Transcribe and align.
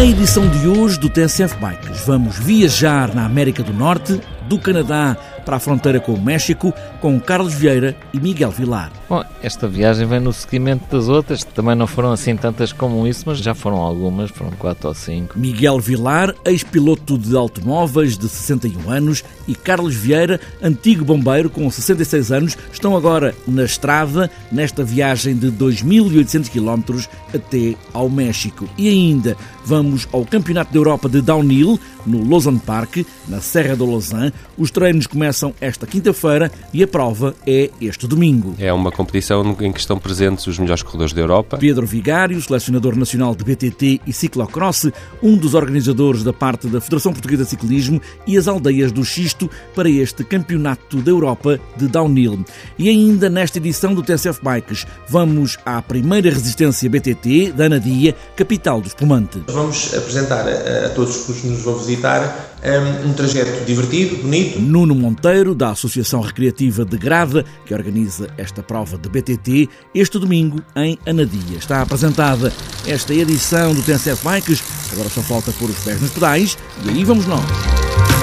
Na 0.00 0.06
edição 0.06 0.48
de 0.48 0.66
hoje 0.66 0.98
do 0.98 1.10
TSF 1.10 1.56
Bikes, 1.56 2.06
vamos 2.06 2.38
viajar 2.38 3.14
na 3.14 3.26
América 3.26 3.62
do 3.62 3.74
Norte, 3.74 4.18
do 4.48 4.58
Canadá 4.58 5.14
para 5.44 5.56
a 5.56 5.60
fronteira 5.60 6.00
com 6.00 6.12
o 6.12 6.20
México, 6.20 6.72
com 7.00 7.20
Carlos 7.20 7.54
Vieira 7.54 7.96
e 8.12 8.20
Miguel 8.20 8.50
Vilar. 8.50 8.92
Bom, 9.08 9.24
esta 9.42 9.66
viagem 9.66 10.06
vem 10.06 10.20
no 10.20 10.32
seguimento 10.32 10.84
das 10.90 11.08
outras, 11.08 11.42
também 11.42 11.74
não 11.74 11.86
foram 11.86 12.12
assim 12.12 12.36
tantas 12.36 12.72
como 12.72 13.06
isso, 13.06 13.24
mas 13.26 13.38
já 13.38 13.54
foram 13.54 13.78
algumas, 13.78 14.30
foram 14.30 14.52
quatro 14.52 14.88
ou 14.88 14.94
cinco. 14.94 15.38
Miguel 15.38 15.78
Vilar, 15.80 16.34
ex-piloto 16.44 17.18
de 17.18 17.36
automóveis 17.36 18.16
de 18.16 18.28
61 18.28 18.90
anos, 18.90 19.24
e 19.48 19.54
Carlos 19.54 19.94
Vieira, 19.94 20.40
antigo 20.62 21.04
bombeiro 21.04 21.50
com 21.50 21.68
66 21.70 22.30
anos, 22.32 22.58
estão 22.72 22.96
agora 22.96 23.34
na 23.46 23.64
estrada 23.64 24.30
nesta 24.52 24.84
viagem 24.84 25.36
de 25.36 25.50
2.800 25.50 26.48
km 26.48 27.06
até 27.34 27.74
ao 27.92 28.08
México. 28.08 28.68
E 28.78 28.88
ainda 28.88 29.36
vamos 29.64 30.08
ao 30.12 30.24
Campeonato 30.24 30.72
da 30.72 30.78
Europa 30.78 31.08
de 31.08 31.20
Downhill, 31.20 31.78
no 32.06 32.28
Lausanne 32.28 32.58
Park, 32.58 32.98
na 33.28 33.40
Serra 33.40 33.76
do 33.76 33.86
Lausanne. 33.86 34.32
Os 34.56 34.70
treinos 34.70 35.06
começam 35.06 35.29
esta 35.60 35.86
quinta-feira 35.86 36.50
e 36.72 36.82
a 36.82 36.88
prova 36.88 37.34
é 37.46 37.70
este 37.80 38.06
domingo. 38.06 38.54
É 38.58 38.72
uma 38.72 38.90
competição 38.90 39.56
em 39.60 39.72
que 39.72 39.80
estão 39.80 39.98
presentes 39.98 40.46
os 40.46 40.58
melhores 40.58 40.82
corredores 40.82 41.12
da 41.12 41.20
Europa. 41.20 41.58
Pedro 41.58 41.86
Vigário, 41.86 42.40
selecionador 42.40 42.96
nacional 42.96 43.34
de 43.34 43.44
BTT 43.44 44.00
e 44.06 44.12
ciclocross, 44.12 44.90
um 45.22 45.36
dos 45.36 45.54
organizadores 45.54 46.22
da 46.22 46.32
parte 46.32 46.66
da 46.66 46.80
Federação 46.80 47.12
Portuguesa 47.12 47.44
de 47.44 47.50
Ciclismo 47.50 48.00
e 48.26 48.36
as 48.36 48.48
aldeias 48.48 48.92
do 48.92 49.04
Xisto 49.04 49.50
para 49.74 49.88
este 49.88 50.24
Campeonato 50.24 50.98
da 50.98 51.10
Europa 51.10 51.60
de 51.76 51.88
Downhill. 51.88 52.44
E 52.78 52.88
ainda 52.88 53.28
nesta 53.28 53.58
edição 53.58 53.94
do 53.94 54.02
TSF 54.02 54.40
Bikes, 54.42 54.86
vamos 55.08 55.58
à 55.64 55.80
primeira 55.82 56.30
resistência 56.30 56.88
BTT 56.88 57.52
da 57.52 57.66
Anadia, 57.66 58.14
capital 58.36 58.80
do 58.80 58.88
espumante. 58.88 59.42
Vamos 59.48 59.94
apresentar 59.94 60.46
a, 60.46 60.86
a 60.86 60.88
todos 60.90 61.28
os 61.28 61.40
que 61.40 61.48
nos 61.48 61.62
vão 61.62 61.78
visitar 61.78 62.49
um, 62.64 63.10
um 63.10 63.12
trajeto 63.12 63.64
divertido, 63.64 64.16
bonito. 64.16 64.60
Nuno 64.60 64.94
Monteiro, 64.94 65.54
da 65.54 65.70
Associação 65.70 66.20
Recreativa 66.20 66.84
de 66.84 66.96
Grada, 66.96 67.44
que 67.64 67.74
organiza 67.74 68.28
esta 68.36 68.62
prova 68.62 68.98
de 68.98 69.08
BTT, 69.08 69.68
este 69.94 70.18
domingo 70.18 70.62
em 70.76 70.98
Anadia. 71.06 71.58
Está 71.58 71.82
apresentada 71.82 72.52
esta 72.86 73.14
edição 73.14 73.74
do 73.74 73.82
TNCF 73.82 74.24
Bikes, 74.24 74.62
agora 74.92 75.08
só 75.08 75.22
falta 75.22 75.52
pôr 75.52 75.70
os 75.70 75.78
pés 75.78 76.00
nos 76.00 76.10
pedais 76.10 76.58
e 76.84 76.90
aí 76.90 77.04
vamos 77.04 77.26
nós. 77.26 78.19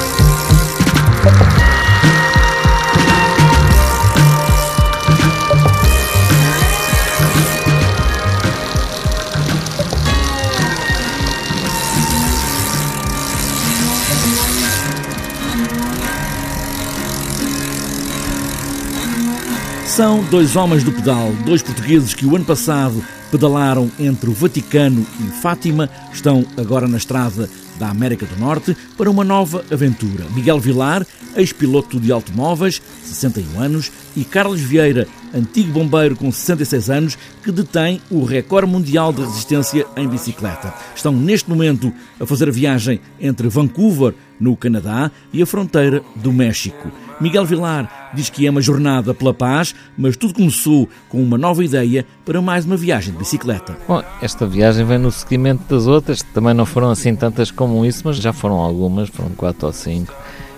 São 19.97 20.23
dois 20.25 20.55
homens 20.55 20.83
do 20.83 20.91
pedal, 20.91 21.31
dois 21.43 21.63
portugueses 21.63 22.13
que 22.13 22.23
o 22.23 22.35
ano 22.35 22.45
passado 22.45 23.03
pedalaram 23.31 23.89
entre 23.99 24.29
o 24.29 24.31
Vaticano 24.31 25.03
e 25.19 25.23
Fátima, 25.41 25.89
estão 26.13 26.45
agora 26.55 26.87
na 26.87 26.97
estrada 26.97 27.49
da 27.79 27.89
América 27.89 28.23
do 28.23 28.39
Norte 28.39 28.77
para 28.95 29.09
uma 29.09 29.23
nova 29.23 29.65
aventura. 29.71 30.23
Miguel 30.35 30.59
Vilar, 30.59 31.03
ex-piloto 31.35 31.99
de 31.99 32.11
automóveis, 32.11 32.79
61 33.05 33.59
anos, 33.59 33.91
e 34.15 34.23
Carlos 34.23 34.61
Vieira, 34.61 35.07
antigo 35.33 35.71
bombeiro 35.71 36.15
com 36.15 36.31
66 36.31 36.91
anos, 36.91 37.17
que 37.41 37.51
detém 37.51 37.99
o 38.11 38.23
recorde 38.23 38.69
mundial 38.69 39.11
de 39.11 39.21
resistência 39.21 39.83
em 39.95 40.07
bicicleta. 40.07 40.75
Estão 40.95 41.11
neste 41.11 41.49
momento 41.49 41.91
a 42.19 42.25
fazer 42.27 42.49
a 42.49 42.51
viagem 42.51 43.01
entre 43.19 43.47
Vancouver, 43.47 44.13
no 44.39 44.55
Canadá, 44.55 45.09
e 45.33 45.41
a 45.41 45.45
fronteira 45.47 46.03
do 46.15 46.31
México. 46.31 46.91
Miguel 47.19 47.45
Vilar 47.45 48.11
diz 48.13 48.29
que 48.29 48.45
é 48.45 48.49
uma 48.49 48.61
jornada 48.61 49.13
pela 49.13 49.33
paz, 49.33 49.73
mas 49.97 50.15
tudo 50.15 50.35
começou 50.35 50.87
com 51.09 51.21
uma 51.21 51.37
nova 51.37 51.65
ideia 51.65 52.05
para 52.23 52.41
mais 52.41 52.65
uma 52.65 52.77
viagem 52.77 53.11
de 53.11 53.19
bicicleta. 53.19 53.75
Bom, 53.87 54.03
esta 54.21 54.45
viagem 54.45 54.85
vem 54.85 54.99
no 54.99 55.11
seguimento 55.11 55.63
das 55.67 55.87
outras, 55.87 56.21
também 56.21 56.53
não 56.53 56.65
foram 56.65 56.91
assim 56.91 57.15
tantas 57.15 57.49
como 57.49 57.83
isso, 57.85 58.03
mas 58.05 58.17
já 58.17 58.31
foram 58.31 58.57
algumas, 58.57 59.09
foram 59.09 59.31
quatro 59.31 59.65
ou 59.65 59.73
cinco. 59.73 60.13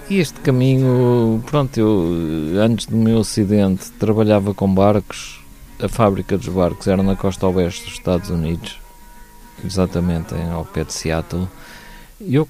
E 0.09 0.17
este 0.17 0.39
caminho, 0.41 1.41
pronto, 1.45 1.79
eu 1.79 2.61
antes 2.61 2.87
do 2.87 2.97
meu 2.97 3.19
acidente 3.19 3.91
trabalhava 3.91 4.53
com 4.53 4.73
barcos, 4.73 5.39
a 5.81 5.87
fábrica 5.87 6.37
dos 6.37 6.49
barcos 6.49 6.87
era 6.87 7.01
na 7.01 7.15
costa 7.15 7.47
oeste 7.47 7.85
dos 7.85 7.93
Estados 7.93 8.29
Unidos, 8.29 8.79
exatamente 9.63 10.35
ao 10.51 10.65
pé 10.65 10.83
de 10.83 10.91
Seattle. 10.93 11.47
Eu 12.19 12.47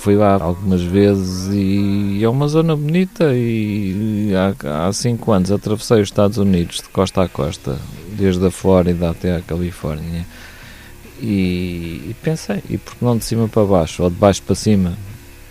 fui 0.00 0.16
lá 0.16 0.42
algumas 0.42 0.82
vezes 0.82 1.52
e 1.52 2.24
é 2.24 2.28
uma 2.28 2.48
zona 2.48 2.74
bonita 2.74 3.34
e 3.34 4.32
há, 4.34 4.86
há 4.86 4.92
cinco 4.94 5.30
anos 5.30 5.52
atravessei 5.52 6.00
os 6.00 6.08
Estados 6.08 6.38
Unidos 6.38 6.76
de 6.76 6.88
costa 6.88 7.22
a 7.22 7.28
costa, 7.28 7.78
desde 8.16 8.46
a 8.46 8.50
Flórida 8.50 9.10
até 9.10 9.36
a 9.36 9.42
Califórnia 9.42 10.24
e, 11.20 12.02
e 12.08 12.16
pensei, 12.22 12.62
e 12.70 12.78
porque 12.78 13.04
não 13.04 13.18
de 13.18 13.26
cima 13.26 13.46
para 13.46 13.62
baixo 13.66 14.02
ou 14.02 14.08
de 14.08 14.16
baixo 14.16 14.42
para 14.42 14.54
cima? 14.54 14.94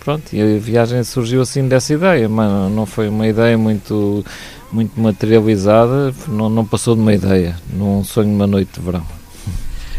Pronto, 0.00 0.34
e 0.34 0.42
a 0.42 0.58
viagem 0.58 1.04
surgiu 1.04 1.42
assim 1.42 1.68
dessa 1.68 1.94
ideia, 1.94 2.28
mas 2.28 2.72
não 2.72 2.86
foi 2.86 3.08
uma 3.08 3.28
ideia 3.28 3.56
muito, 3.56 4.24
muito 4.72 5.00
materializada, 5.00 6.12
não, 6.26 6.50
não 6.50 6.66
passou 6.66 6.96
de 6.96 7.02
uma 7.02 7.14
ideia, 7.14 7.56
num 7.72 8.02
sonho 8.02 8.28
de 8.28 8.34
uma 8.34 8.48
noite 8.48 8.72
de 8.74 8.84
verão. 8.84 9.19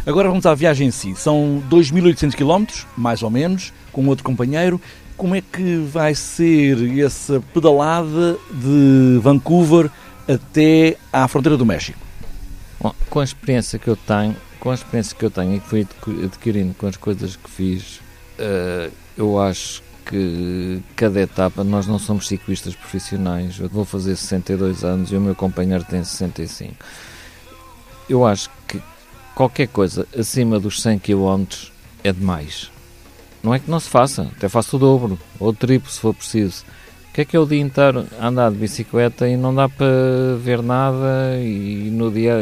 Agora 0.06 0.30
vamos 0.30 0.46
à 0.46 0.56
viagem 0.56 0.88
em 0.88 0.92
si. 0.92 1.16
São 1.16 1.64
2.800 1.70 2.36
km, 2.36 2.66
mais 2.98 3.22
ou 3.22 3.30
menos, 3.30 3.72
com 3.92 4.06
outro 4.08 4.24
companheiro. 4.24 4.82
Como 5.16 5.36
é 5.36 5.42
que 5.42 5.78
vai 5.78 6.16
ser 6.16 7.00
essa 7.00 7.40
pedalada 7.54 8.38
de 8.52 9.20
Vancouver 9.22 9.92
até 10.28 10.98
à 11.14 11.28
fronteira 11.28 11.56
do 11.56 11.66
México? 11.66 12.00
Bom, 12.80 12.96
com 13.10 13.20
a 13.20 13.24
experiência 13.24 13.78
que 13.78 13.88
eu 13.88 13.96
tenho, 13.96 14.36
com 14.60 14.72
a 14.72 14.74
experiência 14.74 15.16
que 15.16 15.24
eu 15.24 15.30
tenho 15.30 15.56
e 15.56 15.60
que 15.60 15.68
fui 15.68 15.88
adquirindo 16.24 16.74
com 16.74 16.88
as 16.88 16.98
coisas 16.98 17.36
que 17.36 17.50
fiz, 17.50 17.98
uh, 18.40 18.92
eu 19.16 19.40
acho 19.40 19.84
que 20.04 20.82
cada 20.96 21.22
etapa, 21.22 21.64
nós 21.64 21.86
não 21.86 22.00
somos 22.00 22.28
ciclistas 22.28 22.76
profissionais. 22.76 23.60
Eu 23.60 23.70
vou 23.70 23.86
fazer 23.86 24.16
62 24.16 24.84
anos 24.84 25.12
e 25.12 25.16
o 25.16 25.22
meu 25.22 25.36
companheiro 25.36 25.84
tem 25.84 26.04
65. 26.04 26.76
Eu 28.10 28.26
acho 28.26 28.50
que 28.68 28.82
qualquer 29.36 29.68
coisa 29.68 30.08
acima 30.18 30.60
dos 30.60 30.82
100 30.82 31.00
km 31.00 31.46
é 32.04 32.12
demais. 32.12 32.72
Não 33.44 33.54
é 33.54 33.60
que 33.60 33.70
não 33.70 33.80
se 33.80 33.90
faça, 33.90 34.30
até 34.36 34.48
faço 34.48 34.76
o 34.76 34.80
dobro 34.80 35.18
ou 35.40 35.50
o 35.50 35.54
triplo 35.54 35.90
se 35.90 36.00
for 36.00 36.14
preciso. 36.14 36.64
O 37.10 37.14
que 37.14 37.22
é 37.22 37.26
que 37.26 37.36
é 37.36 37.40
o 37.40 37.46
dia 37.46 37.60
inteiro 37.60 38.08
andar 38.22 38.50
de 38.52 38.58
bicicleta 38.58 39.28
e 39.28 39.36
não 39.36 39.54
dá 39.54 39.68
para 39.68 39.86
ver 40.40 40.62
nada 40.64 41.38
e 41.42 41.90
no 41.92 42.10
dia, 42.10 42.36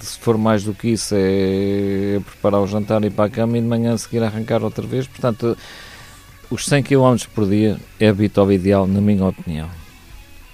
se 0.00 0.18
for 0.18 0.36
mais 0.36 0.64
do 0.64 0.74
que 0.74 0.88
isso, 0.88 1.14
é 1.16 2.20
preparar 2.26 2.60
o 2.60 2.66
jantar 2.66 3.02
e 3.04 3.06
ir 3.06 3.10
para 3.10 3.24
a 3.24 3.30
cama 3.30 3.56
e 3.56 3.60
de 3.62 3.66
manhã 3.66 3.94
a 3.94 3.98
seguir 3.98 4.22
arrancar 4.22 4.62
outra 4.62 4.86
vez. 4.86 5.06
Portanto, 5.06 5.56
os 6.50 6.66
100 6.66 6.82
km 6.82 7.16
por 7.34 7.48
dia 7.48 7.78
é 7.98 8.08
a 8.08 8.12
vitória 8.12 8.54
ideal, 8.54 8.86
na 8.86 9.00
minha 9.00 9.24
opinião. 9.24 9.70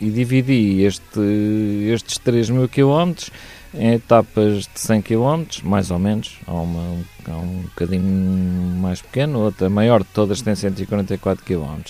E 0.01 0.09
dividi 0.09 0.83
este, 0.83 1.21
estes 1.93 2.19
3 2.19 2.51
mil 2.51 2.69
km 2.69 3.13
em 3.75 3.95
etapas 3.95 4.69
de 4.73 4.81
100 4.81 5.03
km, 5.03 5.45
mais 5.63 5.91
ou 5.91 5.99
menos. 5.99 6.39
Há, 6.47 6.53
uma, 6.53 6.99
há 7.29 7.37
um 7.37 7.63
bocadinho 7.63 8.03
mais 8.81 9.03
pequeno, 9.03 9.41
outra 9.41 9.69
maior 9.69 10.03
de 10.03 10.09
todas 10.09 10.43
tem 10.43 10.55
144 10.55 11.45
km. 11.45 11.81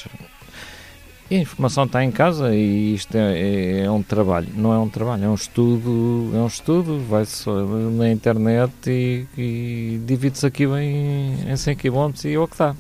E 1.31 1.37
a 1.37 1.41
informação 1.41 1.85
está 1.85 2.05
em 2.05 2.11
casa 2.11 2.55
e 2.55 2.95
isto 2.95 3.17
é, 3.17 3.41
é, 3.41 3.81
é, 3.85 3.91
um 3.91 4.03
trabalho, 4.03 4.49
não 4.55 4.75
é 4.75 4.79
um 4.79 4.89
trabalho, 4.89 5.25
é 5.25 5.29
um 5.29 5.35
estudo, 5.35 6.31
é 6.35 6.37
um 6.37 6.47
estudo, 6.47 7.01
vai-se 7.09 7.49
na 7.97 8.11
internet 8.11 8.73
e, 8.87 9.27
e 9.37 10.01
divide-se 10.05 10.47
aqui 10.47 10.65
em, 10.65 11.51
em 11.51 11.57
100 11.57 11.77
km 11.77 12.13
e 12.27 12.35
é 12.35 12.39
o 12.39 12.47
que 12.47 12.59
dá 12.59 12.75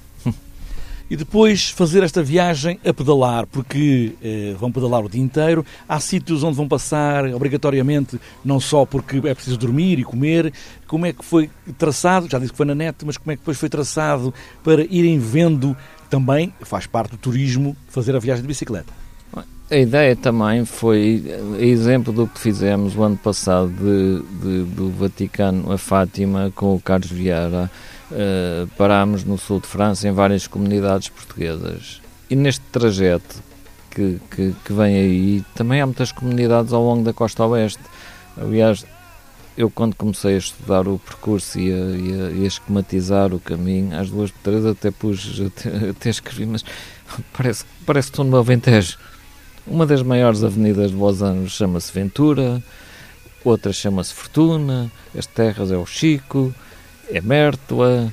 e 1.11 1.17
depois 1.17 1.71
fazer 1.71 2.03
esta 2.03 2.23
viagem 2.23 2.79
a 2.85 2.93
pedalar, 2.93 3.47
porque 3.47 4.12
eh, 4.23 4.55
vão 4.59 4.73
pedalar 4.73 5.05
o 5.05 5.09
dia 5.09 5.23
inteiro. 5.23 5.65
Há 5.89 6.01
sítios 6.01 6.43
onde 6.43 6.56
vão 6.56 6.67
passar 6.67 7.27
obrigatoriamente, 7.27 8.19
não 8.45 8.59
só 8.59 8.85
porque 8.87 9.19
é 9.25 9.35
preciso 9.35 9.59
dormir 9.59 9.99
e 9.99 10.05
comer. 10.05 10.53
Como 10.87 11.06
é 11.06 11.12
que 11.12 11.25
foi 11.25 11.51
traçado? 11.77 12.29
Já 12.31 12.39
disse 12.39 12.53
que 12.53 12.56
foi 12.56 12.67
na 12.67 12.75
net, 12.75 13.05
mas 13.05 13.17
como 13.17 13.33
é 13.33 13.37
que 13.37 13.41
depois 13.41 13.59
foi 13.59 13.69
traçado 13.69 14.33
para 14.62 14.83
irem 14.85 15.19
vendo 15.19 15.77
também, 16.09 16.53
faz 16.61 16.87
parte 16.87 17.12
do 17.12 17.17
turismo, 17.17 17.77
fazer 17.89 18.15
a 18.17 18.19
viagem 18.19 18.43
de 18.43 18.49
bicicleta? 18.49 18.93
A 19.71 19.77
ideia 19.77 20.15
também 20.15 20.65
foi, 20.67 21.25
exemplo 21.59 22.12
do 22.12 22.29
que 22.29 22.39
fizemos 22.39 22.95
o 22.97 23.03
ano 23.03 23.17
passado 23.17 23.71
de, 23.71 24.23
de, 24.41 24.62
do 24.65 24.91
Vaticano 24.91 25.73
a 25.73 25.79
Fátima 25.79 26.53
com 26.55 26.75
o 26.75 26.81
Carlos 26.81 27.11
Vieira 27.11 27.71
Uh, 28.11 28.69
parámos 28.77 29.25
no 29.25 29.39
sul 29.39 29.61
de 29.61 29.67
França, 29.67 30.06
em 30.06 30.12
várias 30.12 30.47
comunidades 30.47 31.09
portuguesas. 31.09 32.03
E 32.29 32.37
neste 32.37 32.61
trajeto 32.71 33.43
que, 33.91 34.21
que, 34.31 34.55
que, 34.65 34.73
vem 34.73 34.97
aí, 34.97 35.45
também 35.55 35.81
há 35.81 35.87
muitas 35.87 36.12
comunidades 36.12 36.73
ao 36.73 36.83
longo 36.83 37.03
da 37.03 37.12
costa 37.12 37.45
oeste. 37.47 37.81
Aliás, 38.37 38.85
eu 39.56 39.71
quando 39.71 39.95
comecei 39.95 40.35
a 40.35 40.39
estudar 40.39 40.89
o 40.89 40.99
percurso 40.99 41.59
e 41.59 41.73
a, 41.73 41.77
e 41.77 42.12
a, 42.12 42.31
e 42.31 42.45
a 42.45 42.47
esquematizar 42.47 43.33
o 43.33 43.39
caminho, 43.39 43.99
às 43.99 44.11
duas 44.11 44.33
três 44.43 44.67
até 44.67 44.91
pus, 44.91 45.41
até, 45.41 45.91
até 45.91 46.11
escrevi, 46.11 46.47
mas 46.47 46.65
parece, 47.33 47.65
parece 47.87 48.11
que 48.11 48.21
estou 48.21 48.25
no. 48.25 48.45
Uma 49.67 49.87
das 49.87 50.03
maiores 50.03 50.45
avenidas 50.45 50.91
de 50.91 50.97
Los 50.97 51.23
Angeles 51.23 51.53
chama-se 51.53 51.91
Ventura, 51.93 52.62
outra 53.45 53.73
chama-se 53.73 54.12
Fortuna, 54.12 54.91
as 55.17 55.27
terras 55.27 55.71
é 55.71 55.77
o 55.77 55.87
Chico, 55.87 56.55
é 57.11 57.21
Mértola, 57.21 58.12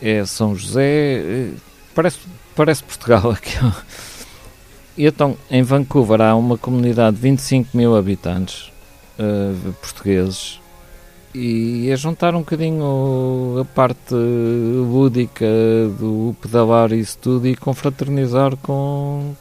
é 0.00 0.24
São 0.24 0.54
José, 0.54 1.50
parece, 1.94 2.18
parece 2.54 2.82
Portugal 2.82 3.30
aqui. 3.32 3.56
E 4.96 5.06
então, 5.06 5.36
em 5.50 5.62
Vancouver 5.62 6.20
há 6.20 6.34
uma 6.34 6.58
comunidade 6.58 7.16
de 7.16 7.22
25 7.22 7.76
mil 7.76 7.96
habitantes 7.96 8.70
uh, 9.18 9.72
portugueses 9.74 10.60
e 11.34 11.90
a 11.92 11.96
juntar 11.96 12.34
um 12.34 12.40
bocadinho 12.40 13.56
a 13.60 13.64
parte 13.64 14.14
lúdica 14.14 15.46
do 15.98 16.34
pedalar 16.42 16.92
e 16.92 16.98
isso 16.98 17.16
tudo 17.18 17.46
e 17.46 17.54
confraternizar 17.54 18.56
com, 18.56 19.34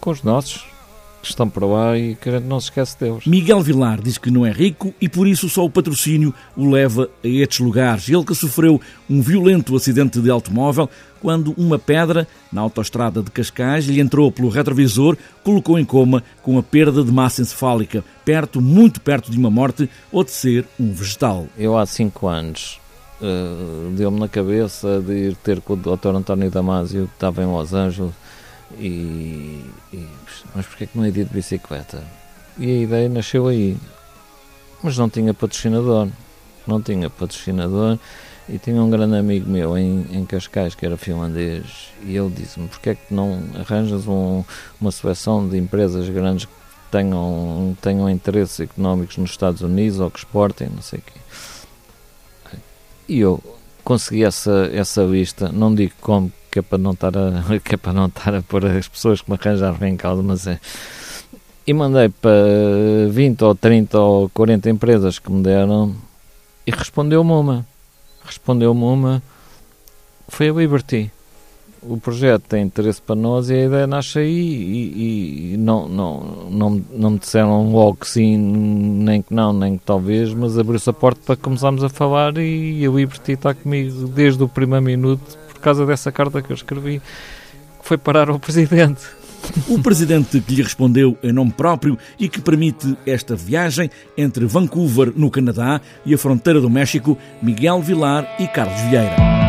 com 0.00 0.10
os 0.10 0.22
nossos 0.22 0.69
que 1.20 1.28
estão 1.28 1.48
para 1.48 1.66
lá 1.66 1.98
e 1.98 2.14
que 2.14 2.28
a 2.28 2.32
gente 2.32 2.46
não 2.46 2.60
se 2.60 2.66
esquece 2.66 2.98
deles. 2.98 3.26
Miguel 3.26 3.60
Vilar 3.60 4.00
diz 4.00 4.18
que 4.18 4.30
não 4.30 4.46
é 4.46 4.52
rico 4.52 4.94
e 5.00 5.08
por 5.08 5.26
isso 5.26 5.48
só 5.48 5.64
o 5.64 5.70
patrocínio 5.70 6.34
o 6.56 6.68
leva 6.68 7.08
a 7.22 7.28
estes 7.28 7.60
lugares. 7.60 8.08
Ele 8.08 8.24
que 8.24 8.34
sofreu 8.34 8.80
um 9.08 9.20
violento 9.20 9.76
acidente 9.76 10.20
de 10.20 10.30
automóvel 10.30 10.88
quando 11.20 11.52
uma 11.56 11.78
pedra 11.78 12.26
na 12.50 12.62
autoestrada 12.62 13.22
de 13.22 13.30
Cascais 13.30 13.84
lhe 13.84 14.00
entrou 14.00 14.32
pelo 14.32 14.48
retrovisor, 14.48 15.16
colocou 15.44 15.78
em 15.78 15.84
coma 15.84 16.24
com 16.42 16.58
a 16.58 16.62
perda 16.62 17.04
de 17.04 17.12
massa 17.12 17.42
encefálica, 17.42 18.02
perto, 18.24 18.60
muito 18.60 19.00
perto 19.00 19.30
de 19.30 19.38
uma 19.38 19.50
morte 19.50 19.88
ou 20.10 20.24
de 20.24 20.30
ser 20.30 20.66
um 20.78 20.92
vegetal. 20.92 21.46
Eu 21.58 21.76
há 21.76 21.84
cinco 21.84 22.26
anos 22.26 22.80
uh, 23.20 23.90
deu-me 23.90 24.18
na 24.18 24.28
cabeça 24.28 25.00
de 25.00 25.12
ir 25.12 25.36
ter 25.36 25.60
com 25.60 25.74
o 25.74 25.76
Dr. 25.76 26.08
António 26.14 26.50
Damasio, 26.50 27.06
que 27.06 27.14
estava 27.14 27.42
em 27.42 27.46
Los 27.46 27.72
Angeles, 27.72 28.12
e, 28.78 29.64
e 29.92 30.08
mas 30.54 30.66
porquê 30.66 30.86
que 30.86 30.96
não 30.96 31.04
é 31.04 31.10
dia 31.10 31.24
de 31.24 31.32
bicicleta? 31.32 32.02
E 32.58 32.70
a 32.70 32.82
ideia 32.82 33.08
nasceu 33.08 33.48
aí. 33.48 33.76
Mas 34.82 34.96
não 34.96 35.08
tinha 35.08 35.34
patrocinador. 35.34 36.08
Não 36.66 36.80
tinha 36.80 37.08
patrocinador. 37.10 37.98
E 38.48 38.58
tinha 38.58 38.82
um 38.82 38.90
grande 38.90 39.16
amigo 39.16 39.48
meu 39.48 39.78
em, 39.78 40.06
em 40.10 40.24
Cascais, 40.24 40.74
que 40.74 40.84
era 40.84 40.96
finlandês, 40.96 41.92
e 42.02 42.16
ele 42.16 42.30
disse-me: 42.30 42.66
porquê 42.66 42.90
é 42.90 42.94
que 42.96 43.14
não 43.14 43.40
arranjas 43.54 44.08
um, 44.08 44.42
uma 44.80 44.90
seleção 44.90 45.48
de 45.48 45.56
empresas 45.56 46.08
grandes 46.08 46.46
que 46.46 46.52
tenham, 46.90 47.76
tenham 47.80 48.10
interesses 48.10 48.58
económicos 48.58 49.18
nos 49.18 49.30
Estados 49.30 49.62
Unidos 49.62 50.00
ou 50.00 50.10
que 50.10 50.18
exportem, 50.18 50.68
não 50.68 50.82
sei 50.82 50.98
o 50.98 51.02
quê. 51.02 52.58
E 53.08 53.20
eu 53.20 53.40
consegui 53.84 54.24
essa, 54.24 54.68
essa 54.72 55.02
lista, 55.02 55.50
não 55.52 55.72
digo 55.72 55.92
como, 56.00 56.32
que 56.50 56.58
é 56.58 56.62
para 56.62 56.78
não 56.78 56.92
estar 56.92 57.12
a, 57.16 57.58
que 57.62 57.74
é 57.74 57.78
para 57.78 57.92
não 57.92 58.06
estar 58.06 58.34
a 58.34 58.42
pôr 58.42 58.66
as 58.66 58.88
pessoas 58.88 59.20
que 59.20 59.30
me 59.30 59.38
arranjaram 59.40 59.86
em 59.86 59.96
causa, 59.96 60.22
mas 60.22 60.46
é. 60.46 60.58
E 61.66 61.72
mandei 61.72 62.08
para 62.08 62.30
20 63.10 63.42
ou 63.44 63.54
30 63.54 63.98
ou 63.98 64.28
40 64.30 64.70
empresas 64.70 65.18
que 65.18 65.30
me 65.30 65.42
deram 65.42 65.94
e 66.66 66.70
respondeu-me 66.70 67.30
uma. 67.30 67.66
Respondeu-me 68.24 68.82
uma. 68.82 69.22
Foi 70.28 70.48
a 70.48 70.52
Liberty. 70.52 71.12
O 71.82 71.96
projeto 71.96 72.42
tem 72.42 72.64
interesse 72.64 73.00
para 73.00 73.14
nós 73.14 73.48
e 73.48 73.54
a 73.54 73.64
ideia 73.64 73.86
nasce 73.86 74.18
aí 74.18 74.28
e, 74.28 75.54
e 75.54 75.56
não, 75.56 75.88
não, 75.88 76.20
não, 76.50 76.84
não 76.92 77.10
me 77.12 77.18
disseram 77.18 77.72
logo 77.72 77.98
que 77.98 78.08
sim, 78.08 78.36
nem 78.36 79.22
que 79.22 79.32
não, 79.32 79.52
nem 79.52 79.78
que 79.78 79.84
talvez, 79.84 80.34
mas 80.34 80.58
abriu-se 80.58 80.90
a 80.90 80.92
porta 80.92 81.20
para 81.24 81.36
começarmos 81.36 81.82
a 81.82 81.88
falar 81.88 82.36
e 82.36 82.84
a 82.84 82.90
Liberty 82.90 83.32
está 83.32 83.54
comigo 83.54 84.08
desde 84.08 84.42
o 84.42 84.48
primeiro 84.48 84.84
minuto 84.84 85.38
por 85.60 85.64
causa 85.64 85.84
dessa 85.84 86.10
carta 86.10 86.40
que 86.40 86.50
eu 86.50 86.54
escrevi, 86.54 87.00
que 87.80 87.86
foi 87.86 87.98
parar 87.98 88.30
ao 88.30 88.38
Presidente. 88.38 89.02
O 89.68 89.80
Presidente 89.80 90.40
que 90.40 90.54
lhe 90.54 90.62
respondeu 90.62 91.16
em 91.22 91.32
nome 91.32 91.52
próprio 91.52 91.98
e 92.18 92.28
que 92.28 92.40
permite 92.40 92.96
esta 93.06 93.36
viagem 93.36 93.90
entre 94.16 94.46
Vancouver, 94.46 95.12
no 95.14 95.30
Canadá, 95.30 95.80
e 96.04 96.14
a 96.14 96.18
fronteira 96.18 96.60
do 96.60 96.68
México, 96.68 97.16
Miguel 97.42 97.80
Vilar 97.80 98.36
e 98.38 98.46
Carlos 98.48 98.80
Vieira. 98.82 99.39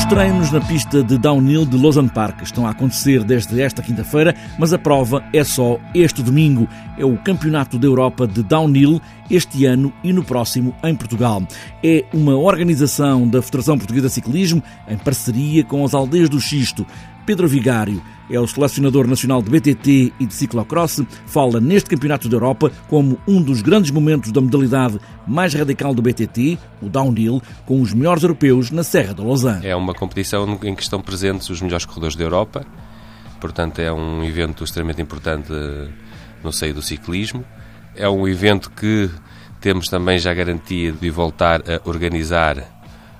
Os 0.00 0.06
treinos 0.06 0.50
na 0.50 0.62
pista 0.62 1.04
de 1.04 1.18
downhill 1.18 1.66
de 1.66 1.76
Lausanne 1.76 2.08
Park 2.08 2.40
estão 2.40 2.66
a 2.66 2.70
acontecer 2.70 3.22
desde 3.22 3.60
esta 3.60 3.82
quinta-feira, 3.82 4.34
mas 4.58 4.72
a 4.72 4.78
prova 4.78 5.22
é 5.30 5.44
só 5.44 5.78
este 5.94 6.22
domingo. 6.22 6.66
É 6.96 7.04
o 7.04 7.18
Campeonato 7.18 7.78
da 7.78 7.86
Europa 7.86 8.26
de 8.26 8.42
Downhill 8.42 9.00
este 9.30 9.66
ano 9.66 9.92
e 10.02 10.10
no 10.10 10.24
próximo 10.24 10.74
em 10.82 10.96
Portugal. 10.96 11.42
É 11.84 12.06
uma 12.14 12.34
organização 12.34 13.28
da 13.28 13.42
Federação 13.42 13.76
Portuguesa 13.76 14.08
de 14.08 14.14
Ciclismo 14.14 14.62
em 14.88 14.96
parceria 14.96 15.62
com 15.62 15.84
as 15.84 15.92
aldeias 15.92 16.30
do 16.30 16.40
Xisto. 16.40 16.86
Pedro 17.26 17.46
Vigário 17.48 18.02
é 18.30 18.38
o 18.38 18.46
selecionador 18.46 19.06
nacional 19.06 19.42
de 19.42 19.50
BTT 19.50 20.12
e 20.18 20.26
de 20.26 20.32
ciclocross, 20.32 21.02
fala 21.26 21.60
neste 21.60 21.90
Campeonato 21.90 22.28
da 22.28 22.36
Europa 22.36 22.70
como 22.88 23.18
um 23.26 23.42
dos 23.42 23.60
grandes 23.60 23.90
momentos 23.90 24.30
da 24.30 24.40
modalidade 24.40 25.00
mais 25.26 25.52
radical 25.52 25.92
do 25.92 26.00
BTT, 26.00 26.58
o 26.80 26.88
downhill, 26.88 27.42
com 27.66 27.80
os 27.80 27.92
melhores 27.92 28.22
europeus 28.22 28.70
na 28.70 28.84
Serra 28.84 29.12
da 29.12 29.22
Lausanne. 29.22 29.66
É 29.66 29.74
uma 29.74 29.94
competição 29.94 30.58
em 30.62 30.74
que 30.74 30.82
estão 30.82 31.02
presentes 31.02 31.50
os 31.50 31.60
melhores 31.60 31.84
corredores 31.84 32.14
da 32.14 32.22
Europa, 32.22 32.64
portanto 33.40 33.80
é 33.80 33.92
um 33.92 34.22
evento 34.24 34.62
extremamente 34.62 35.02
importante 35.02 35.52
no 36.42 36.52
seio 36.52 36.74
do 36.74 36.82
ciclismo. 36.82 37.44
É 37.96 38.08
um 38.08 38.26
evento 38.28 38.70
que 38.70 39.10
temos 39.60 39.88
também 39.88 40.18
já 40.18 40.32
garantia 40.32 40.92
de 40.92 41.10
voltar 41.10 41.60
a 41.62 41.88
organizar 41.88 42.58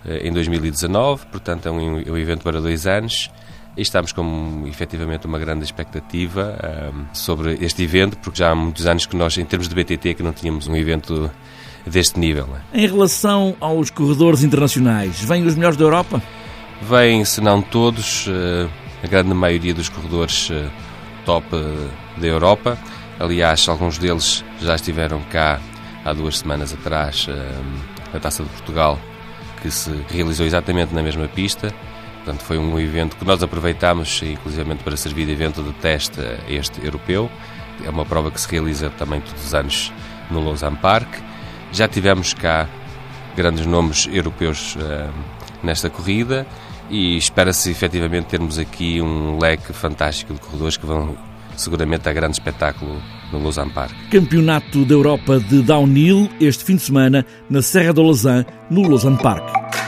eh, 0.06 0.28
em 0.28 0.32
2019, 0.32 1.26
portanto 1.26 1.66
é 1.66 1.70
um, 1.70 2.00
é 2.00 2.10
um 2.10 2.16
evento 2.16 2.42
para 2.42 2.60
dois 2.60 2.86
anos 2.86 3.28
e 3.76 3.82
estamos 3.82 4.12
com 4.12 4.64
efetivamente 4.66 5.26
uma 5.26 5.38
grande 5.38 5.64
expectativa 5.64 6.58
um, 6.94 7.14
sobre 7.14 7.58
este 7.60 7.82
evento, 7.82 8.16
porque 8.18 8.38
já 8.38 8.50
há 8.50 8.54
muitos 8.54 8.86
anos 8.86 9.06
que 9.06 9.16
nós, 9.16 9.36
em 9.38 9.44
termos 9.44 9.68
de 9.68 9.74
BTT, 9.74 10.14
que 10.14 10.22
não 10.22 10.32
tínhamos 10.32 10.66
um 10.66 10.76
evento 10.76 11.30
deste 11.86 12.18
nível. 12.18 12.48
Em 12.72 12.86
relação 12.86 13.56
aos 13.60 13.90
corredores 13.90 14.42
internacionais, 14.42 15.20
vêm 15.20 15.46
os 15.46 15.54
melhores 15.54 15.76
da 15.76 15.84
Europa? 15.84 16.22
Vêm, 16.82 17.24
se 17.24 17.40
não 17.40 17.62
todos, 17.62 18.26
uh, 18.26 18.68
a 19.02 19.06
grande 19.06 19.34
maioria 19.34 19.74
dos 19.74 19.88
corredores 19.88 20.50
uh, 20.50 20.70
top 21.24 21.46
uh, 21.54 22.20
da 22.20 22.26
Europa. 22.26 22.78
Aliás, 23.18 23.68
alguns 23.68 23.98
deles 23.98 24.44
já 24.60 24.74
estiveram 24.74 25.20
cá 25.30 25.60
há 26.04 26.12
duas 26.12 26.38
semanas 26.38 26.72
atrás, 26.72 27.28
na 28.14 28.18
Taça 28.18 28.42
de 28.42 28.48
Portugal, 28.48 28.98
que 29.60 29.70
se 29.70 29.90
realizou 30.08 30.46
exatamente 30.46 30.94
na 30.94 31.02
mesma 31.02 31.28
pista. 31.28 31.70
Portanto, 32.24 32.42
foi 32.42 32.58
um 32.58 32.78
evento 32.78 33.16
que 33.16 33.24
nós 33.24 33.42
aproveitámos, 33.42 34.22
inclusive 34.22 34.74
para 34.76 34.96
servir 34.96 35.26
de 35.26 35.32
evento 35.32 35.62
de 35.62 35.72
teste 35.74 36.20
este 36.48 36.84
europeu. 36.84 37.30
É 37.84 37.90
uma 37.90 38.04
prova 38.04 38.30
que 38.30 38.40
se 38.40 38.50
realiza 38.50 38.90
também 38.90 39.20
todos 39.20 39.44
os 39.44 39.54
anos 39.54 39.92
no 40.30 40.44
Lausanne 40.44 40.76
Park. 40.76 41.08
Já 41.72 41.88
tivemos 41.88 42.34
cá 42.34 42.68
grandes 43.34 43.64
nomes 43.64 44.06
europeus 44.12 44.76
uh, 44.76 45.10
nesta 45.62 45.88
corrida 45.88 46.46
e 46.90 47.16
espera-se 47.16 47.70
efetivamente 47.70 48.26
termos 48.26 48.58
aqui 48.58 49.00
um 49.00 49.38
leque 49.38 49.72
fantástico 49.72 50.34
de 50.34 50.40
corredores 50.40 50.76
que 50.76 50.84
vão 50.84 51.16
seguramente 51.56 52.08
a 52.08 52.12
grande 52.12 52.34
espetáculo 52.34 53.00
no 53.32 53.42
Lausanne 53.42 53.70
Park. 53.70 53.94
Campeonato 54.10 54.84
da 54.84 54.94
Europa 54.94 55.38
de 55.38 55.62
Downhill 55.62 56.28
este 56.40 56.64
fim 56.64 56.76
de 56.76 56.82
semana 56.82 57.24
na 57.48 57.62
Serra 57.62 57.92
do 57.92 58.02
Lausanne, 58.02 58.46
no 58.70 58.82
Lausanne 58.82 59.18
Park. 59.18 59.79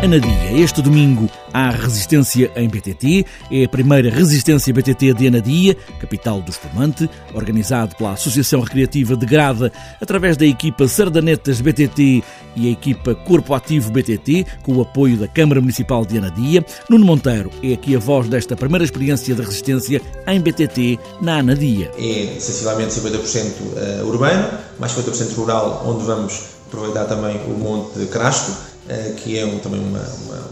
Anadia, 0.00 0.52
este 0.52 0.80
domingo 0.80 1.28
há 1.52 1.70
resistência 1.70 2.52
em 2.54 2.68
BTT. 2.68 3.26
É 3.50 3.64
a 3.64 3.68
primeira 3.68 4.08
resistência 4.08 4.72
BTT 4.72 5.12
de 5.12 5.26
Anadia, 5.26 5.76
capital 5.98 6.40
do 6.40 6.52
espumante, 6.52 7.10
organizado 7.34 7.96
pela 7.96 8.12
Associação 8.12 8.60
Recreativa 8.60 9.16
de 9.16 9.26
Grada, 9.26 9.72
através 10.00 10.36
da 10.36 10.46
equipa 10.46 10.86
Sardanetas 10.86 11.60
BTT 11.60 12.22
e 12.54 12.68
a 12.68 12.70
equipa 12.70 13.12
Corpo 13.12 13.54
Ativo 13.54 13.90
BTT, 13.90 14.46
com 14.62 14.76
o 14.76 14.82
apoio 14.82 15.16
da 15.16 15.26
Câmara 15.26 15.60
Municipal 15.60 16.06
de 16.06 16.16
Anadia. 16.16 16.64
Nuno 16.88 17.04
Monteiro 17.04 17.50
é 17.60 17.72
aqui 17.72 17.96
a 17.96 17.98
voz 17.98 18.28
desta 18.28 18.54
primeira 18.54 18.84
experiência 18.84 19.34
de 19.34 19.42
resistência 19.42 20.00
em 20.28 20.40
BTT 20.40 20.96
na 21.20 21.38
Anadia. 21.38 21.90
É 21.98 22.36
sensivelmente 22.38 22.92
50% 22.92 23.52
eh, 23.76 24.02
urbano, 24.04 24.48
mais 24.78 24.92
50% 24.92 25.34
rural, 25.34 25.82
onde 25.84 26.04
vamos 26.04 26.50
aproveitar 26.68 27.06
também 27.06 27.36
o 27.48 27.58
Monte 27.58 28.06
Crasto 28.06 28.77
que 29.16 29.38
é 29.38 29.44
um, 29.44 29.58
também 29.58 29.80
uma, 29.80 30.00
uma, 30.00 30.48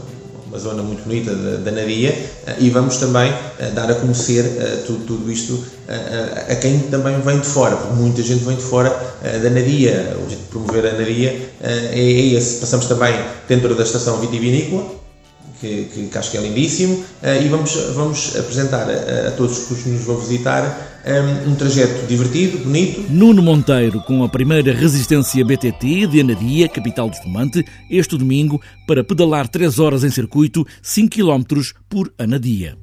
uma, 0.47 0.59
zona 0.59 0.83
muito 0.83 1.03
bonita 1.03 1.33
da, 1.33 1.57
da 1.57 1.71
Nadia, 1.71 2.09
eh, 2.09 2.55
e 2.59 2.69
vamos 2.69 2.97
também 2.97 3.33
eh, 3.59 3.71
dar 3.71 3.89
a 3.89 3.95
conhecer 3.95 4.43
tudo, 4.85 5.05
tudo 5.05 5.31
isto 5.31 5.63
a, 5.87 6.53
a, 6.53 6.55
quem 6.55 6.79
também 6.79 7.19
vem 7.21 7.39
de 7.39 7.47
fora, 7.47 7.75
porque 7.75 7.93
muita 7.93 8.21
gente 8.21 8.43
vem 8.43 8.55
de 8.55 8.61
fora 8.61 8.89
da 9.21 9.49
Nadia, 9.49 10.15
o 10.23 10.29
jeito 10.29 10.43
de 10.43 10.49
promover 10.49 10.85
a 10.85 10.93
Nadia 10.93 11.49
é 11.61 12.33
esse. 12.33 12.59
Passamos 12.59 12.85
também 12.87 13.13
dentro 13.47 13.73
da 13.73 13.83
estação 13.83 14.19
vitivinícola, 14.19 14.85
que, 15.59 15.85
que, 15.85 16.07
que 16.07 16.17
acho 16.17 16.31
que 16.31 16.37
é 16.37 16.41
lindíssimo, 16.41 17.03
e 17.23 17.47
vamos, 17.47 17.73
vamos 17.95 18.35
apresentar 18.37 18.87
a, 18.89 19.29
a 19.29 19.31
todos 19.31 19.71
os 19.71 19.81
que 19.81 19.89
nos 19.89 20.03
vão 20.03 20.17
visitar 20.17 20.96
um, 21.07 21.51
um 21.51 21.55
trajeto 21.55 22.05
divertido, 22.07 22.59
bonito. 22.59 23.05
Nuno 23.09 23.41
Monteiro, 23.41 24.01
com 24.01 24.23
a 24.23 24.29
primeira 24.29 24.73
resistência 24.73 25.45
BTT 25.45 26.07
de 26.07 26.21
Anadia, 26.21 26.67
capital 26.67 27.09
do 27.09 27.13
Espumante, 27.13 27.65
este 27.89 28.17
domingo, 28.17 28.61
para 28.85 29.03
pedalar 29.03 29.47
3 29.47 29.79
horas 29.79 30.03
em 30.03 30.09
circuito, 30.09 30.65
5 30.81 31.15
km 31.15 31.61
por 31.89 32.11
Anadia. 32.17 32.77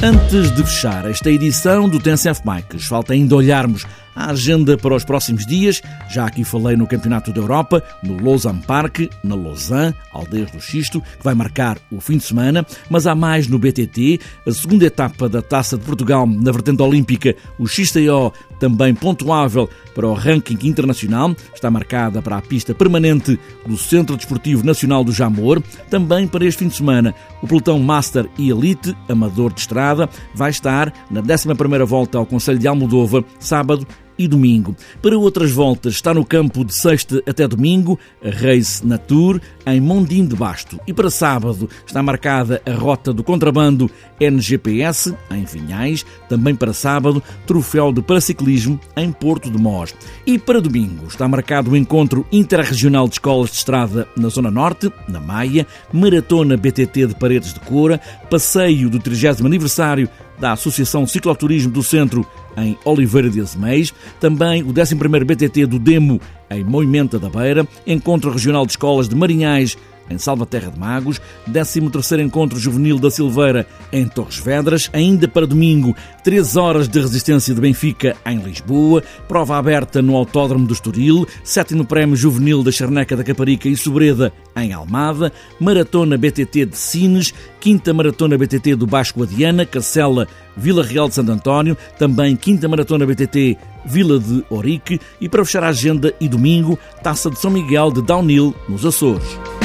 Antes 0.00 0.54
de 0.54 0.62
fechar 0.62 1.10
esta 1.10 1.28
edição 1.28 1.88
do 1.88 1.98
TNCF 1.98 2.40
Bikes, 2.44 2.86
falta 2.86 3.14
ainda 3.14 3.34
olharmos 3.34 3.84
a 4.18 4.32
agenda 4.32 4.76
para 4.76 4.96
os 4.96 5.04
próximos 5.04 5.46
dias. 5.46 5.80
Já 6.10 6.26
aqui 6.26 6.42
falei 6.42 6.76
no 6.76 6.88
Campeonato 6.88 7.32
da 7.32 7.40
Europa, 7.40 7.82
no 8.02 8.20
Lausanne 8.20 8.60
Park, 8.66 9.08
na 9.22 9.36
Lausanne, 9.36 9.94
Aldeias 10.12 10.50
do 10.50 10.60
Xisto, 10.60 11.00
que 11.00 11.22
vai 11.22 11.34
marcar 11.34 11.78
o 11.92 12.00
fim 12.00 12.16
de 12.16 12.24
semana, 12.24 12.66
mas 12.90 13.06
há 13.06 13.14
mais 13.14 13.46
no 13.46 13.58
BTT, 13.58 14.18
a 14.44 14.50
segunda 14.50 14.84
etapa 14.84 15.28
da 15.28 15.40
Taça 15.40 15.78
de 15.78 15.84
Portugal 15.84 16.26
na 16.26 16.50
vertente 16.50 16.82
olímpica, 16.82 17.36
o 17.58 17.68
XTO, 17.68 18.32
também 18.58 18.92
pontuável 18.92 19.70
para 19.94 20.08
o 20.08 20.14
ranking 20.14 20.58
internacional, 20.64 21.34
está 21.54 21.70
marcada 21.70 22.20
para 22.20 22.36
a 22.36 22.42
pista 22.42 22.74
permanente 22.74 23.38
do 23.64 23.76
Centro 23.76 24.16
Desportivo 24.16 24.66
Nacional 24.66 25.04
do 25.04 25.12
Jamor. 25.12 25.62
Também 25.88 26.26
para 26.26 26.44
este 26.44 26.58
fim 26.58 26.68
de 26.68 26.74
semana, 26.74 27.14
o 27.40 27.46
pelotão 27.46 27.78
Master 27.78 28.28
e 28.36 28.50
Elite, 28.50 28.96
amador 29.08 29.52
de 29.52 29.60
estrada, 29.60 30.08
vai 30.34 30.50
estar 30.50 30.92
na 31.08 31.22
11ª 31.22 31.84
volta 31.84 32.18
ao 32.18 32.26
Conselho 32.26 32.58
de 32.58 32.66
Almodova, 32.66 33.24
sábado 33.38 33.86
e 34.18 34.26
domingo. 34.26 34.74
Para 35.00 35.16
outras 35.18 35.50
voltas, 35.52 35.94
está 35.94 36.12
no 36.12 36.24
campo 36.24 36.64
de 36.64 36.74
sexta 36.74 37.22
até 37.26 37.46
domingo 37.46 37.98
a 38.24 38.30
Race 38.30 38.84
Natur 38.84 39.40
em 39.66 39.80
Mondim 39.80 40.26
de 40.26 40.34
Basto. 40.34 40.80
E 40.86 40.92
para 40.92 41.10
sábado 41.10 41.68
está 41.86 42.02
marcada 42.02 42.60
a 42.66 42.72
rota 42.72 43.12
do 43.12 43.22
contrabando 43.22 43.90
NGPS 44.20 45.14
em 45.30 45.44
Vinhais. 45.44 46.04
Também 46.28 46.54
para 46.54 46.72
sábado, 46.72 47.22
troféu 47.46 47.92
de 47.92 48.02
paraciclismo 48.02 48.80
em 48.96 49.12
Porto 49.12 49.50
de 49.50 49.58
Mós. 49.58 49.94
E 50.26 50.38
para 50.38 50.60
domingo 50.60 51.06
está 51.06 51.28
marcado 51.28 51.70
o 51.70 51.76
encontro 51.76 52.26
interregional 52.32 53.06
de 53.06 53.14
escolas 53.14 53.50
de 53.50 53.56
estrada 53.56 54.08
na 54.16 54.28
Zona 54.28 54.50
Norte, 54.50 54.92
na 55.08 55.20
Maia, 55.20 55.66
maratona 55.92 56.56
BTT 56.56 57.06
de 57.06 57.14
Paredes 57.14 57.54
de 57.54 57.60
Cora, 57.60 58.00
passeio 58.30 58.90
do 58.90 58.98
30 58.98 59.46
aniversário 59.46 60.08
da 60.38 60.52
Associação 60.52 61.06
Cicloturismo 61.06 61.72
do 61.72 61.82
Centro 61.82 62.26
em 62.64 62.76
Oliveira 62.84 63.28
de 63.30 63.40
Azeméis, 63.40 63.92
também 64.20 64.62
o 64.62 64.72
11º 64.72 65.24
BTT 65.24 65.66
do 65.66 65.78
Demo 65.78 66.20
em 66.50 66.64
Moimenta 66.64 67.18
da 67.18 67.28
Beira, 67.28 67.66
Encontro 67.86 68.30
Regional 68.30 68.64
de 68.64 68.72
Escolas 68.72 69.08
de 69.08 69.14
Marinhais 69.14 69.76
em 70.10 70.18
Salvaterra 70.18 70.70
de 70.70 70.78
Magos, 70.78 71.20
13º 71.50 72.20
Encontro 72.20 72.58
Juvenil 72.58 72.98
da 72.98 73.10
Silveira 73.10 73.66
em 73.92 74.06
Torres 74.06 74.38
Vedras, 74.38 74.90
ainda 74.92 75.28
para 75.28 75.46
domingo, 75.46 75.94
3 76.24 76.56
horas 76.56 76.88
de 76.88 77.00
resistência 77.00 77.54
de 77.54 77.60
Benfica 77.60 78.16
em 78.26 78.38
Lisboa, 78.38 79.02
prova 79.26 79.56
aberta 79.56 80.02
no 80.02 80.16
Autódromo 80.16 80.66
do 80.66 80.72
Estoril, 80.72 81.26
7 81.42 81.84
Prémio 81.84 82.16
Juvenil 82.16 82.62
da 82.62 82.70
Charneca 82.70 83.16
da 83.16 83.24
Caparica 83.24 83.68
e 83.68 83.76
Sobreda 83.76 84.32
em 84.56 84.72
Almada, 84.72 85.32
Maratona 85.60 86.16
BTT 86.16 86.66
de 86.66 86.76
Sines, 86.76 87.34
5 87.60 87.94
Maratona 87.94 88.36
BTT 88.36 88.74
do 88.74 88.86
Baixo 88.86 89.14
Guadiana, 89.16 89.64
Cacela, 89.64 90.26
Vila 90.56 90.82
Real 90.82 91.08
de 91.08 91.14
Santo 91.14 91.32
António, 91.32 91.76
também 91.98 92.38
5 92.40 92.68
Maratona 92.68 93.06
BTT 93.06 93.56
Vila 93.84 94.18
de 94.18 94.44
Orique 94.50 95.00
e 95.20 95.28
para 95.28 95.44
fechar 95.44 95.64
a 95.64 95.68
agenda 95.68 96.12
e 96.20 96.28
domingo, 96.28 96.78
Taça 97.02 97.30
de 97.30 97.38
São 97.38 97.50
Miguel 97.50 97.90
de 97.90 98.02
Downhill 98.02 98.54
nos 98.68 98.84
Açores. 98.84 99.57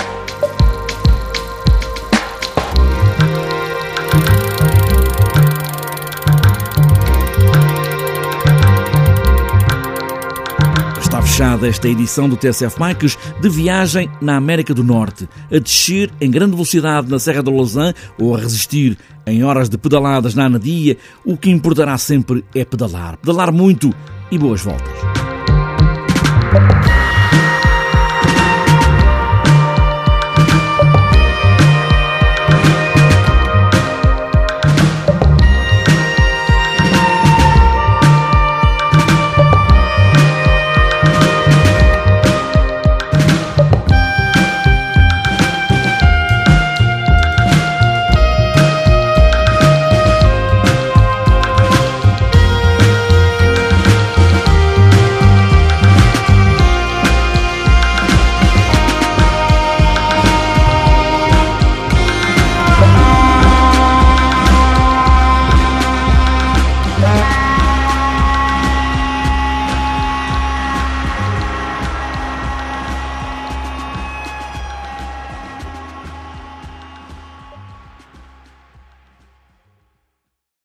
Fechada 11.43 11.67
esta 11.67 11.89
edição 11.89 12.29
do 12.29 12.37
TSF 12.37 12.79
Bikes 12.79 13.17
de 13.41 13.49
viagem 13.49 14.09
na 14.21 14.37
América 14.37 14.73
do 14.73 14.81
Norte, 14.81 15.27
a 15.51 15.59
descer 15.59 16.09
em 16.21 16.31
grande 16.31 16.53
velocidade 16.53 17.09
na 17.09 17.19
Serra 17.19 17.43
da 17.43 17.51
Lausanne 17.51 17.93
ou 18.17 18.33
a 18.33 18.39
resistir 18.39 18.97
em 19.27 19.43
horas 19.43 19.67
de 19.67 19.77
pedaladas 19.77 20.35
na 20.35 20.45
Anadia, 20.45 20.97
o 21.25 21.35
que 21.35 21.49
importará 21.49 21.97
sempre 21.97 22.45
é 22.55 22.63
pedalar. 22.63 23.17
Pedalar 23.17 23.51
muito 23.51 23.93
e 24.31 24.37
boas 24.37 24.61
voltas. 24.61 25.22